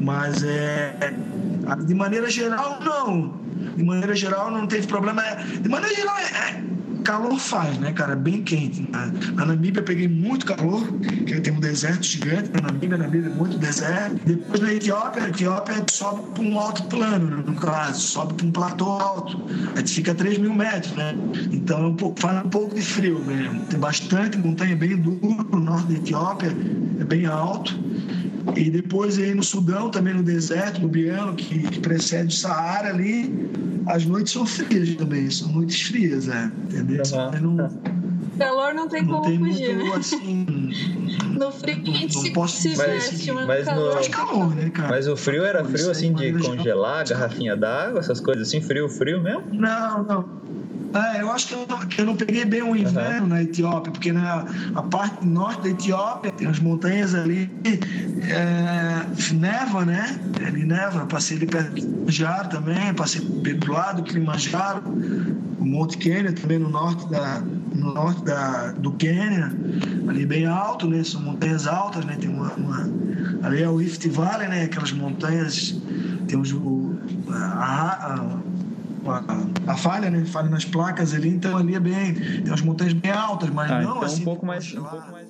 [0.03, 1.13] Mas é,
[1.85, 3.41] de maneira geral, não.
[3.75, 5.23] De maneira geral, não teve problema.
[5.61, 6.63] De maneira geral, é, é
[7.03, 8.15] calor faz, né, cara?
[8.15, 8.87] Bem quente.
[9.33, 10.81] Na Namíbia peguei muito calor,
[11.25, 14.19] que tem um deserto gigante na Namíbia, na Namíbia é muito deserto.
[14.25, 18.51] Depois na Etiópia, a Etiópia sobe para um alto plano, no caso, sobe para um
[18.51, 19.41] platô alto.
[19.75, 21.15] A gente fica a 3 mil metros, né?
[21.51, 23.59] Então é um pouco, faz um pouco de frio mesmo.
[23.65, 26.55] Tem bastante montanha bem dura no norte da Etiópia,
[26.99, 27.77] é bem alto.
[28.55, 33.33] E depois aí no Sudão, também no deserto lubiano, que, que precede o Saara ali,
[33.87, 37.03] as noites são frias também, são noites frias, é, entendeu?
[37.41, 37.55] Uhum.
[37.55, 37.69] Não,
[38.37, 39.75] calor não tem não como tem fugir.
[39.75, 40.45] Muito, assim,
[41.37, 44.89] no frio quente não, não posso se veste, mas, mas no calor, calor, né, cara?
[44.89, 49.21] Mas o frio era frio assim de congelar, garrafinha d'água, essas coisas assim, frio, frio
[49.21, 49.43] mesmo?
[49.51, 50.43] Não, não.
[50.93, 53.27] É, eu acho que eu não, eu não peguei bem o inverno uhum.
[53.27, 57.49] na Etiópia, porque na a parte norte da Etiópia tem as montanhas ali,
[58.29, 60.19] é, neva, né?
[60.45, 64.83] Ali neva, passei ali perto do Kilimanjaro também, passei do lado do Kilimanjaro,
[65.59, 67.41] o Monte Quênia também no norte da,
[67.73, 69.51] no norte da, do Quênia,
[70.07, 71.03] ali bem alto, né?
[71.03, 72.17] São montanhas altas, né?
[72.19, 72.89] Tem uma, uma
[73.43, 74.63] ali é o Rift Valley, né?
[74.63, 75.75] Aquelas montanhas,
[76.27, 76.97] temos o,
[77.29, 78.43] a, a
[79.05, 80.23] a, a, falha, né?
[80.25, 82.13] Falha nas placas ali, então ali é bem.
[82.13, 84.21] Tem umas montanhas bem altas, mas ah, não então assim.
[84.21, 84.73] Um pouco mais.
[84.73, 85.23] Um pouco mais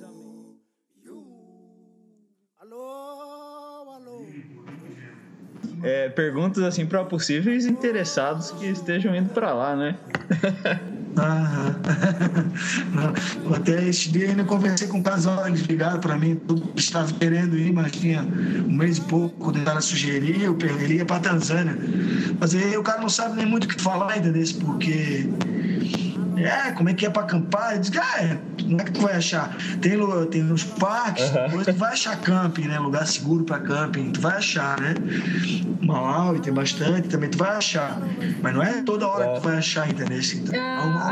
[5.82, 9.94] É, perguntas assim para possíveis interessados que estejam indo para lá, né?
[13.54, 17.56] Até esse dia ainda conversei com um casal, eles ligaram para mim, tudo estava querendo
[17.56, 21.78] ir, mas tinha um mês e pouco de dar a sugerir, eu perderia para Tanzânia.
[22.38, 25.28] Mas aí o cara não sabe nem muito o que falar ainda desse, porque
[26.36, 27.74] é, como é que é para acampar?
[27.74, 29.56] Eu disse, ah, é, como é que tu vai achar?
[29.80, 29.98] Tem,
[30.30, 31.62] tem nos parques, uhum.
[31.64, 32.78] tu vai achar camping, né?
[32.78, 34.94] Lugar seguro para camping, tu vai achar, né?
[35.82, 37.98] Malawi tem bastante, também tu vai achar.
[38.42, 39.28] Mas não é toda hora é.
[39.28, 40.18] que tu vai achar, entendeu?
[40.18, 40.54] Então,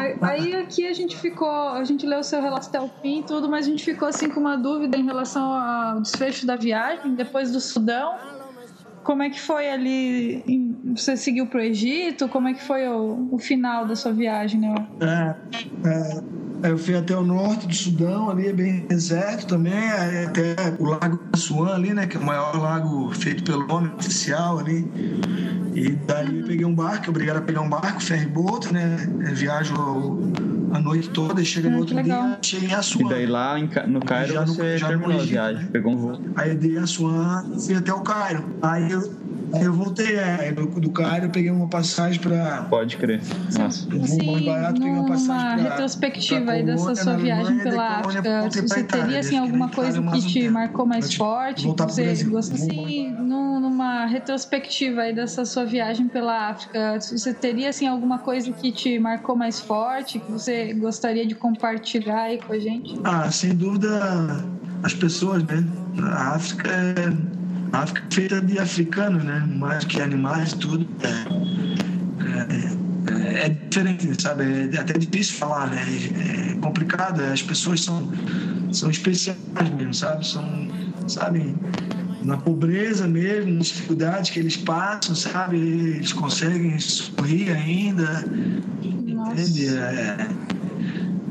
[0.01, 3.21] é, aí aqui a gente ficou, a gente leu o seu relato até o fim
[3.21, 6.57] e tudo, mas a gente ficou assim com uma dúvida em relação ao desfecho da
[6.57, 8.15] viagem, depois do Sudão
[9.03, 10.72] como é que foi ali?
[10.95, 12.29] Você seguiu para o Egito?
[12.29, 14.75] Como é que foi o, o final da sua viagem, né?
[15.01, 15.35] É,
[15.89, 19.91] é, eu fui até o norte do Sudão, ali é bem deserto também,
[20.27, 22.07] até o Lago Assuan ali, né?
[22.07, 24.85] Que é o maior lago feito pelo homem oficial ali.
[25.75, 28.97] E daí eu peguei um barco, obrigado a pegar um barco, ferry boat, né?
[29.33, 29.75] Viajo
[30.73, 33.07] a noite toda e chega no ah, outro dia, cheguei em Assuan.
[33.07, 33.57] E daí lá
[33.87, 35.69] no Cairo já você no, já terminou a viagem, né?
[35.71, 36.21] pegou um voo.
[36.35, 38.45] Aí eu dei Assuan e fui até o Cairo.
[38.63, 39.23] Aí eu
[39.55, 42.63] Aí eu voltei, é, do, do Cairo eu peguei uma passagem para.
[42.71, 43.21] Pode crer.
[43.59, 43.87] Nossa.
[43.95, 47.99] Um voo mais barato, peguei uma passagem pra, retrospectiva pra aí dessa sua viagem pela
[47.99, 48.49] África.
[48.51, 51.69] Você teria assim, alguma coisa que te marcou mais forte?
[51.69, 57.87] Que você gosta assim, numa retrospectiva aí dessa sua viagem pela África, você teria assim
[57.87, 62.59] alguma coisa que te marcou mais forte, que você gostaria de compartilhar aí com a
[62.59, 62.99] gente?
[63.05, 64.45] Ah, sem dúvida
[64.83, 65.65] as pessoas, né?
[66.03, 67.33] A África é
[67.73, 69.49] a África é feita de africanos, né?
[69.57, 70.87] Mais que animais, tudo.
[71.03, 71.23] É,
[73.11, 74.45] é, é diferente, sabe?
[74.75, 75.83] É até difícil falar, né?
[76.51, 78.13] É complicado, as pessoas são,
[78.71, 79.39] são especiais
[79.75, 80.27] mesmo, sabe?
[80.27, 80.69] São,
[81.09, 81.55] sabe?
[82.23, 85.57] Na pobreza mesmo, nas dificuldades que eles passam, sabe?
[85.57, 88.23] Eles conseguem sorrir ainda,
[89.33, 89.69] Entende?
[89.69, 90.29] É,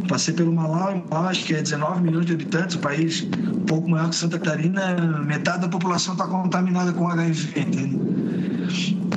[0.08, 4.10] passei pelo Malau, acho que é 19 milhões de habitantes, um país um pouco maior
[4.10, 8.00] que Santa Catarina, metade da população está contaminada com HIV, entende?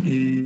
[0.05, 0.44] E,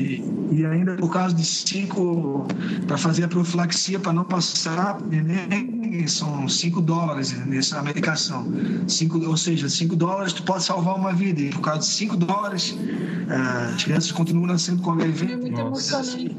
[0.59, 2.47] e ainda por causa de cinco,
[2.87, 8.45] para fazer a profilaxia, para não passar neném, são 5 dólares nessa medicação.
[8.89, 11.41] Cinco, ou seja, 5 dólares tu pode salvar uma vida.
[11.41, 15.33] E por causa de 5 dólares, uh, as crianças continuam nascendo com HIV.
[15.33, 16.37] É muito emocionante.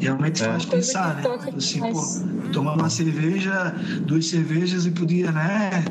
[0.00, 0.46] Realmente é.
[0.46, 1.22] faz pensar, né?
[1.56, 5.84] Assim, pô, tomar uma cerveja, duas cervejas e podia, né?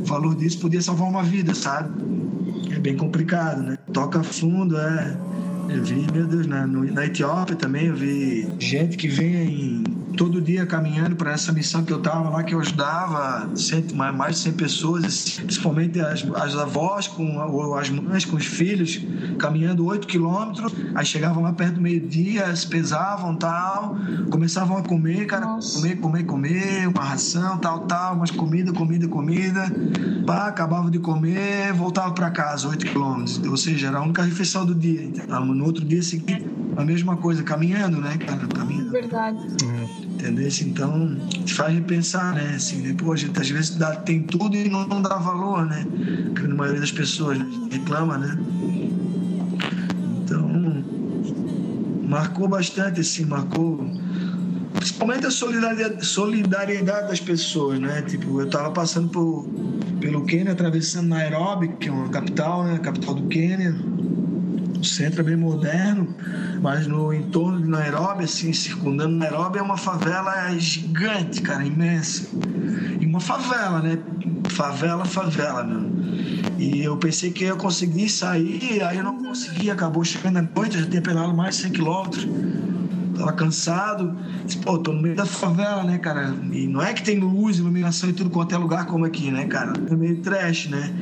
[0.00, 1.90] O valor disso podia salvar uma vida, sabe?
[2.70, 3.76] É bem complicado, né?
[3.92, 5.16] Toca fundo, é.
[5.68, 9.82] Eu vi, meu Deus, na, no, na Etiópia também eu vi gente que vem
[10.16, 14.36] todo dia caminhando para essa missão que eu estava lá, que eu ajudava cento, mais
[14.36, 19.00] de 100 pessoas, principalmente as, as avós com, ou as mães com os filhos,
[19.38, 23.96] caminhando 8 quilômetros, aí chegavam lá perto do meio-dia, se pesavam tal,
[24.30, 25.78] começavam a comer, cara, Nossa.
[25.80, 29.72] comer, comer, comer, uma ração, tal, tal, mas comida, comida, comida,
[30.26, 34.64] pá, acabava de comer, voltava para casa, 8 quilômetros, ou seja, era a única refeição
[34.64, 35.04] do dia.
[35.04, 38.90] Então, no outro dia seguinte, a mesma coisa, caminhando, né, cara, caminhando.
[38.90, 39.38] Verdade.
[39.62, 40.05] Uhum.
[40.16, 40.48] Entendeu?
[40.62, 42.54] Então, te faz repensar, né?
[42.56, 42.94] Assim, né?
[42.96, 45.86] Pô, gente às vezes dá, tem tudo e não, não dá valor, né?
[46.34, 47.46] Que a maioria das pessoas né?
[47.70, 48.38] reclama, né?
[50.24, 50.82] Então,
[52.08, 53.86] marcou bastante, assim, marcou
[54.74, 58.00] principalmente a solidariedade, solidariedade das pessoas, né?
[58.00, 59.46] Tipo, eu tava passando por,
[60.00, 62.78] pelo Quênia, atravessando Nairobi, que é uma capital, né?
[62.78, 63.76] capital do Quênia
[64.78, 66.14] o centro é bem moderno,
[66.60, 72.28] mas no entorno de Nairobi, assim, circundando Nairobi, é uma favela gigante, cara, imensa.
[73.00, 73.98] E uma favela, né?
[74.50, 75.90] Favela, favela, meu.
[76.58, 80.76] E eu pensei que eu conseguir sair, aí eu não consegui, acabou chegando à noite,
[80.76, 82.26] eu já tinha pedalado mais de 100 quilômetros
[83.18, 84.16] tava cansado.
[84.44, 86.34] Disse, pô, tô no meio da favela, né, cara?
[86.52, 89.46] E não é que tem luz, iluminação e tudo quanto é lugar como aqui, né,
[89.46, 89.72] cara?
[89.90, 90.92] É meio trash, né?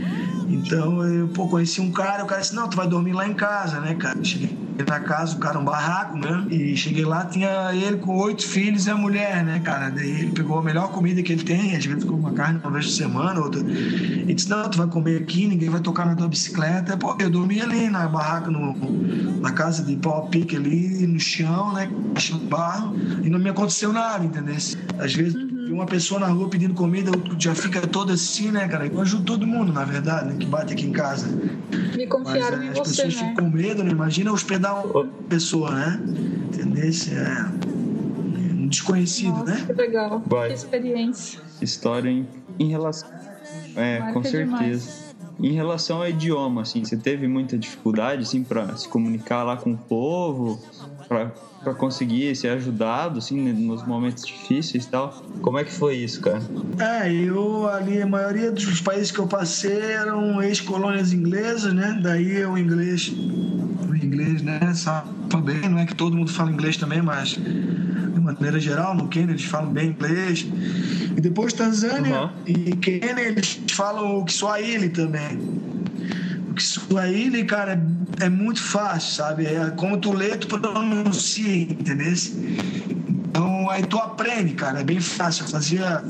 [0.48, 3.34] Então eu, pô, conheci um cara, o cara disse, não, tu vai dormir lá em
[3.34, 4.22] casa, né, cara?
[4.22, 6.46] Cheguei na casa, o cara, um barraco, né?
[6.50, 9.90] E cheguei lá, tinha ele com oito filhos e a mulher, né, cara?
[9.90, 12.72] Daí ele pegou a melhor comida que ele tem, às vezes com uma carne uma
[12.72, 13.60] vez por semana, outra.
[13.60, 16.96] E disse, não, tu vai comer aqui, ninguém vai tocar na tua bicicleta.
[16.96, 18.74] Pô, eu dormi ali na barraca, no,
[19.40, 21.88] na casa de pau pique ali, no chão, né?
[22.18, 24.54] Chão barro, e não me aconteceu nada, entendeu?
[24.98, 28.86] Às vezes uma pessoa na rua pedindo comida já fica toda assim, né, cara?
[28.86, 31.26] Eu ajudo todo mundo, na verdade, né, que bate aqui em casa.
[31.96, 33.28] Me confiaram Mas, é, em as você, pessoas né?
[33.28, 33.90] ficam com medo, né?
[33.90, 36.00] Imagina hospedar uma pessoa, né?
[36.48, 36.84] Entendeu?
[36.84, 37.46] É
[38.52, 39.64] um desconhecido, Nossa, né?
[39.66, 40.22] Que legal.
[40.26, 40.48] Vai.
[40.48, 41.40] Que experiência.
[41.60, 42.26] História em,
[42.58, 43.08] em relação.
[43.76, 44.44] É, Marca com certeza.
[44.54, 45.14] Demais.
[45.40, 49.72] Em relação ao idioma, assim, você teve muita dificuldade, assim, para se comunicar lá com
[49.72, 50.60] o povo,
[51.04, 55.10] para conseguir ser ajudado, assim, nos momentos difíceis e tal.
[55.40, 56.42] Como é que foi isso, cara?
[56.78, 61.98] É, eu ali, a maioria dos países que eu passei eram ex-colônias inglesas, né?
[62.02, 64.60] Daí o inglês, o inglês, né?
[64.74, 65.08] Sabe
[65.42, 69.32] bem, não é que todo mundo fala inglês também, mas de maneira geral, no Quênia
[69.32, 70.46] eles falam bem inglês.
[71.16, 72.30] E depois Tanzânia uhum.
[72.46, 75.38] e Quênia eles falam o Kiswahili também.
[76.54, 77.82] O Kiswahili, cara,
[78.20, 79.44] é, é muito fácil, sabe?
[79.44, 82.14] É como tu lê, tu pronuncia, entendeu?
[83.28, 85.44] Então aí tu aprende, cara, é bem fácil.
[85.44, 86.04] Eu fazia.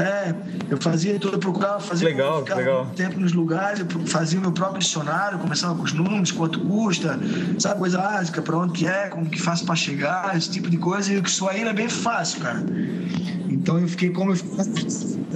[0.00, 0.34] É,
[0.70, 2.86] eu fazia tudo, eu procurava fazer legal, legal.
[2.96, 7.20] tempo nos lugares, eu fazia o meu próprio dicionário, começava com os números, quanto custa,
[7.58, 10.78] sabe, coisa básica, para onde que é, como que faço para chegar, esse tipo de
[10.78, 12.64] coisa, e o Kiswahili é bem fácil, cara.
[13.48, 14.36] Então eu fiquei como eu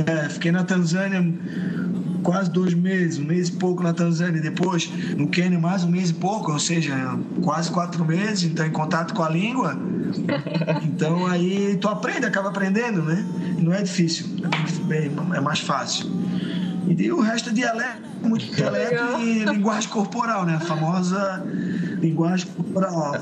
[0.06, 1.22] é, fiquei na Tanzânia
[2.22, 6.10] quase dois meses, um mês e pouco na Tanzânia, depois no Quênia mais um mês
[6.10, 6.94] e pouco, ou seja,
[7.42, 9.78] quase quatro meses, então em contato com a língua.
[10.84, 13.24] Então aí tu aprende, acaba aprendendo, né?
[13.58, 16.10] E não é difícil, é, bem, é mais fácil.
[16.86, 20.54] E o resto é dialeto, muito dialeto e linguagem corporal, né?
[20.54, 21.44] A famosa
[22.00, 23.14] linguagem corporal.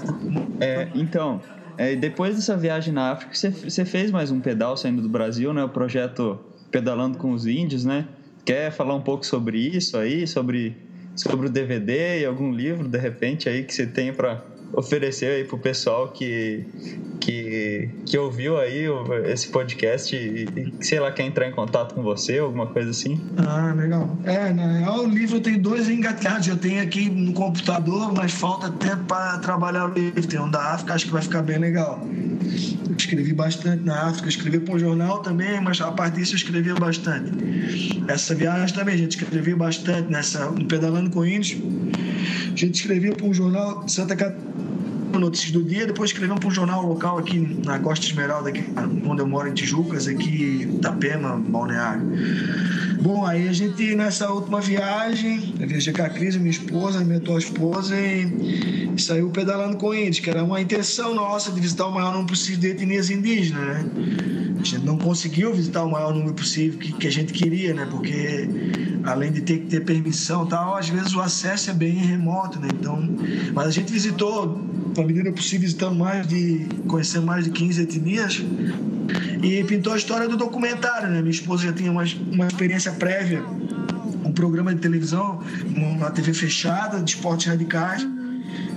[0.61, 1.41] É, então,
[1.77, 5.53] é, depois dessa viagem na África, você, você fez mais um pedal saindo do Brasil,
[5.53, 5.65] né?
[5.65, 6.39] O projeto
[6.71, 8.07] Pedalando com os Índios, né?
[8.47, 10.77] Quer falar um pouco sobre isso aí, sobre,
[11.17, 14.41] sobre o DVD e algum livro, de repente, aí que você tem para
[14.77, 16.65] oferecer aí pro pessoal que,
[17.19, 18.85] que, que ouviu aí
[19.25, 23.19] esse podcast e, e, sei lá, quer entrar em contato com você, alguma coisa assim?
[23.39, 24.17] Ah, legal.
[24.25, 24.87] É, né?
[24.89, 29.87] o livro tem dois engateados, eu tenho aqui no computador, mas falta tempo para trabalhar
[29.87, 30.27] o livro.
[30.27, 32.07] Tem um da África, acho que vai ficar bem legal.
[32.99, 36.75] escrevi bastante na África, escrevi para um jornal também, mas a parte disso eu escrevia
[36.75, 37.33] bastante.
[38.09, 41.61] Essa viagem também gente escrevia bastante nessa, no Pedalando com Índios.
[42.57, 44.57] A gente escrevia para um jornal de Santa Catarina
[45.19, 48.65] notícias do dia, depois escrevemos para um jornal local aqui na Costa Esmeralda, aqui,
[49.07, 52.03] onde eu moro em Tijucas, aqui Itapema, Balneário.
[53.03, 57.19] Bom, aí a gente, nessa última viagem, eu viajei com a Cris, minha esposa, minha
[57.19, 61.87] atual esposa, e, e saiu pedalando com eles, que era uma intenção nossa de visitar
[61.87, 63.87] o maior número possível de etnias indígenas, né?
[64.59, 67.87] A gente não conseguiu visitar o maior número possível que, que a gente queria, né?
[67.89, 68.49] Porque
[69.07, 72.59] além de ter que ter permissão e tal, às vezes o acesso é bem remoto,
[72.59, 72.69] né?
[72.73, 73.09] Então,
[73.55, 74.61] mas a gente visitou,
[74.97, 78.43] na medida possível, visitando mais de, conhecendo mais de 15 etnias
[79.43, 81.21] e pintou a história do documentário, né?
[81.21, 83.45] Minha esposa já tinha uma, uma experiência prévia,
[84.25, 85.41] um programa de televisão,
[85.75, 88.07] uma TV fechada de esportes radicais.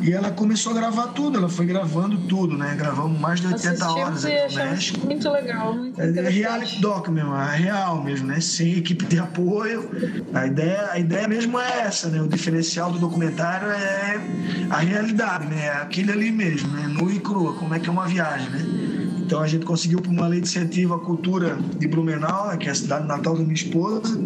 [0.02, 2.74] E ela começou a gravar tudo, ela foi gravando tudo, né?
[2.78, 5.06] Gravamos mais de 80 horas aqui no México.
[5.06, 8.40] Muito legal, muito é, é reality doc mesmo, é real mesmo, né?
[8.40, 9.90] Sem equipe de apoio.
[10.34, 12.22] A ideia, a ideia mesmo é essa, né?
[12.22, 14.22] O diferencial do documentário é
[14.70, 15.66] a realidade, né?
[15.66, 16.88] É aquele ali mesmo, né?
[16.88, 18.99] Nu e crua, como é que é uma viagem, né?
[19.30, 22.68] Então a gente conseguiu por uma lei de incentivo à cultura de Blumenau, né, que
[22.68, 24.20] é a cidade natal da minha esposa.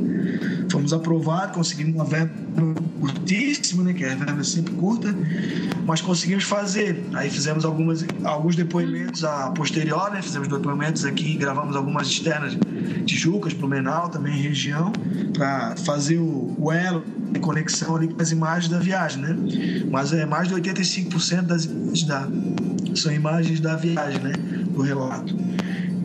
[0.72, 2.32] Fomos aprovados, conseguimos uma verba
[3.02, 5.14] curtíssima, né, que é a verba sempre curta,
[5.86, 7.04] mas conseguimos fazer.
[7.16, 12.58] Aí fizemos algumas, alguns depoimentos a posterior, né, fizemos depoimentos aqui, gravamos algumas externas
[13.06, 14.94] Tijucas, Blumenau, também região,
[15.34, 19.36] para fazer o, o elo de conexão ali com as imagens da viagem, né?
[19.92, 21.66] Mas é mais de 85% das
[22.04, 22.26] da,
[22.96, 24.34] são imagens da viagem, né?
[24.74, 25.36] Do relato.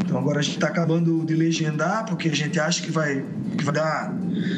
[0.04, 3.22] Então agora a gente está acabando de legendar porque a gente acha que vai,
[3.58, 4.14] que vai dar,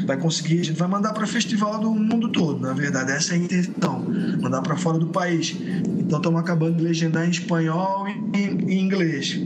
[0.06, 3.36] vai conseguir, a gente vai mandar para festival do mundo todo, na verdade, essa é
[3.36, 4.06] a intenção,
[4.40, 5.56] mandar para fora do país.
[5.98, 9.40] Então estamos acabando de legendar em espanhol e em inglês.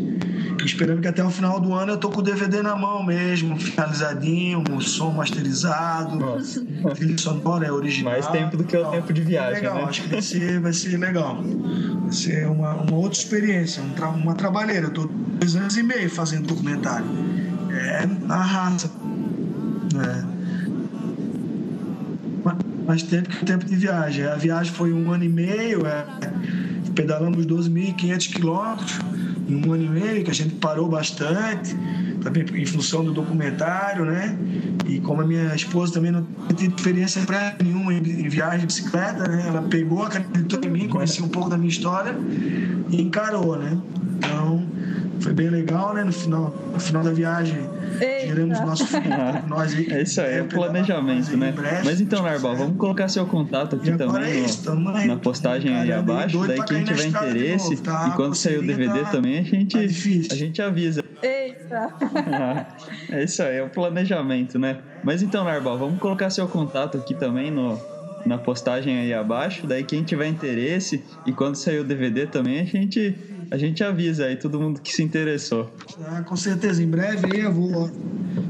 [0.64, 3.58] Esperando que até o final do ano eu tô com o DVD na mão mesmo,
[3.58, 6.18] finalizadinho, o som masterizado,
[6.94, 8.12] trilha sonora é original.
[8.12, 9.84] Mais tempo do que o tempo de viagem, legal, né?
[9.84, 11.42] acho que vai ser, vai ser legal.
[12.02, 14.86] Vai ser uma, uma outra experiência, um tra uma trabalheira.
[14.86, 17.06] Eu tô dois anos e meio fazendo documentário.
[17.70, 18.90] É na raça.
[19.94, 20.34] É.
[22.86, 24.26] Mais tempo que o tempo de viagem.
[24.26, 26.04] A viagem foi um ano e meio, é,
[26.94, 29.00] pedalamos 12.500 quilômetros
[29.48, 31.76] em um ano e meio, que a gente parou bastante,
[32.22, 34.36] também em função do documentário, né?
[34.86, 36.26] E como a minha esposa também não
[36.56, 37.22] tinha experiência
[37.62, 39.44] nenhuma em viagem de bicicleta, né?
[39.48, 42.14] Ela pegou, acreditou em mim, conhecia um pouco da minha história
[42.90, 43.76] e encarou, né?
[45.24, 46.04] Foi bem legal, né?
[46.04, 47.56] No final, no final da viagem,
[47.98, 48.84] geramos nosso
[49.48, 49.90] nós aí.
[49.90, 51.50] É isso aí, é o planejamento, né?
[51.50, 55.74] Breve, Mas então, Narbal, vamos colocar seu contato aqui também é isso, no, na postagem
[55.74, 56.46] aí abaixo.
[56.46, 58.10] Daí quem tiver interesse novo, tá?
[58.12, 59.72] e quando sair o DVD tá, também, a gente,
[60.28, 61.02] tá a gente avisa.
[61.22, 61.94] Eita!
[63.08, 64.76] é isso aí, é o planejamento, né?
[65.02, 67.80] Mas então, Narbal, vamos colocar seu contato aqui também no,
[68.24, 69.66] na postagem aí abaixo.
[69.66, 73.14] Daí quem tiver interesse e quando sair o DVD também, a gente
[73.50, 75.72] a gente avisa aí todo mundo que se interessou.
[76.06, 77.90] Ah, com certeza, em breve aí eu vou,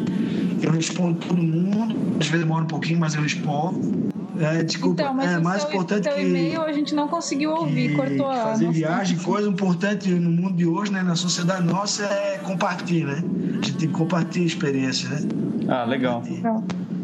[0.62, 1.94] eu respondo todo mundo.
[2.18, 4.13] Às vezes demora um pouquinho, mas eu respondo.
[4.40, 7.94] É, desculpa, então, mas é mais seu, importante que e-mail a gente não conseguiu ouvir,
[7.94, 12.38] cortou a fazer viagem, coisa importante no mundo de hoje, né, na sociedade nossa é
[12.42, 13.24] compartilhar, né?
[13.50, 15.20] A gente tem que compartilhar a experiência, né?
[15.68, 16.22] Ah, legal.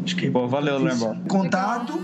[0.03, 1.15] Acho que Bom, valeu, Lembro.
[1.27, 1.99] Contato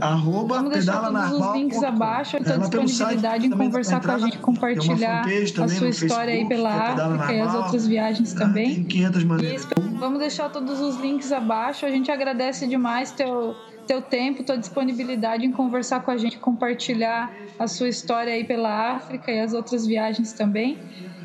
[0.00, 4.38] arroba Vamos deixar todos os links abaixo, a tua disponibilidade em conversar com a gente,
[4.38, 8.76] compartilhar a sua história aí pela África e as outras viagens também.
[8.76, 9.68] Tem 500 maneiras.
[9.98, 11.84] Vamos deixar todos os links abaixo.
[11.84, 13.54] A gente agradece demais teu
[13.90, 18.94] teu tempo, tua disponibilidade em conversar com a gente, compartilhar a sua história aí pela
[18.94, 20.78] África e as outras viagens também.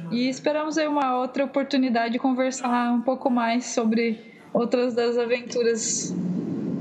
[0.09, 4.19] E esperamos aí uma outra oportunidade de conversar um pouco mais sobre
[4.51, 6.11] outras das aventuras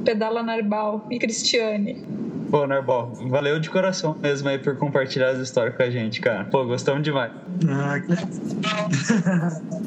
[0.06, 2.23] Pedala Narbal e Cristiane.
[2.54, 6.44] Pô, Narbol, valeu de coração mesmo aí por compartilhar as histórias com a gente, cara.
[6.44, 7.32] Pô, gostamos demais.
[7.68, 7.98] Ah,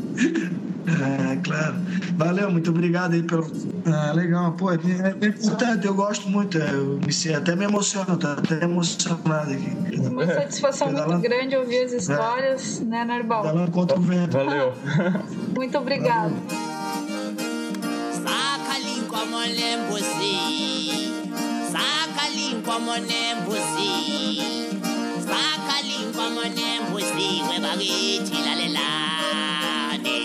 [0.88, 1.76] É, claro.
[2.16, 3.46] Valeu, muito obrigado aí pelo.
[3.86, 4.54] Ah, legal.
[4.54, 6.58] Pô, é, é importante, eu gosto muito.
[6.58, 10.00] É, eu me até me emociono, tô até emocionado aqui.
[10.00, 12.86] Uma satisfação muito grande ouvir as histórias, é.
[12.86, 13.70] né, Narbal?
[13.72, 14.32] contra o vento.
[14.32, 14.74] Valeu.
[15.56, 16.34] muito obrigado.
[21.78, 23.92] zakhala inkomo nembuzi
[25.30, 30.18] zakhala inkomo nembuzi kwebakithi lalelane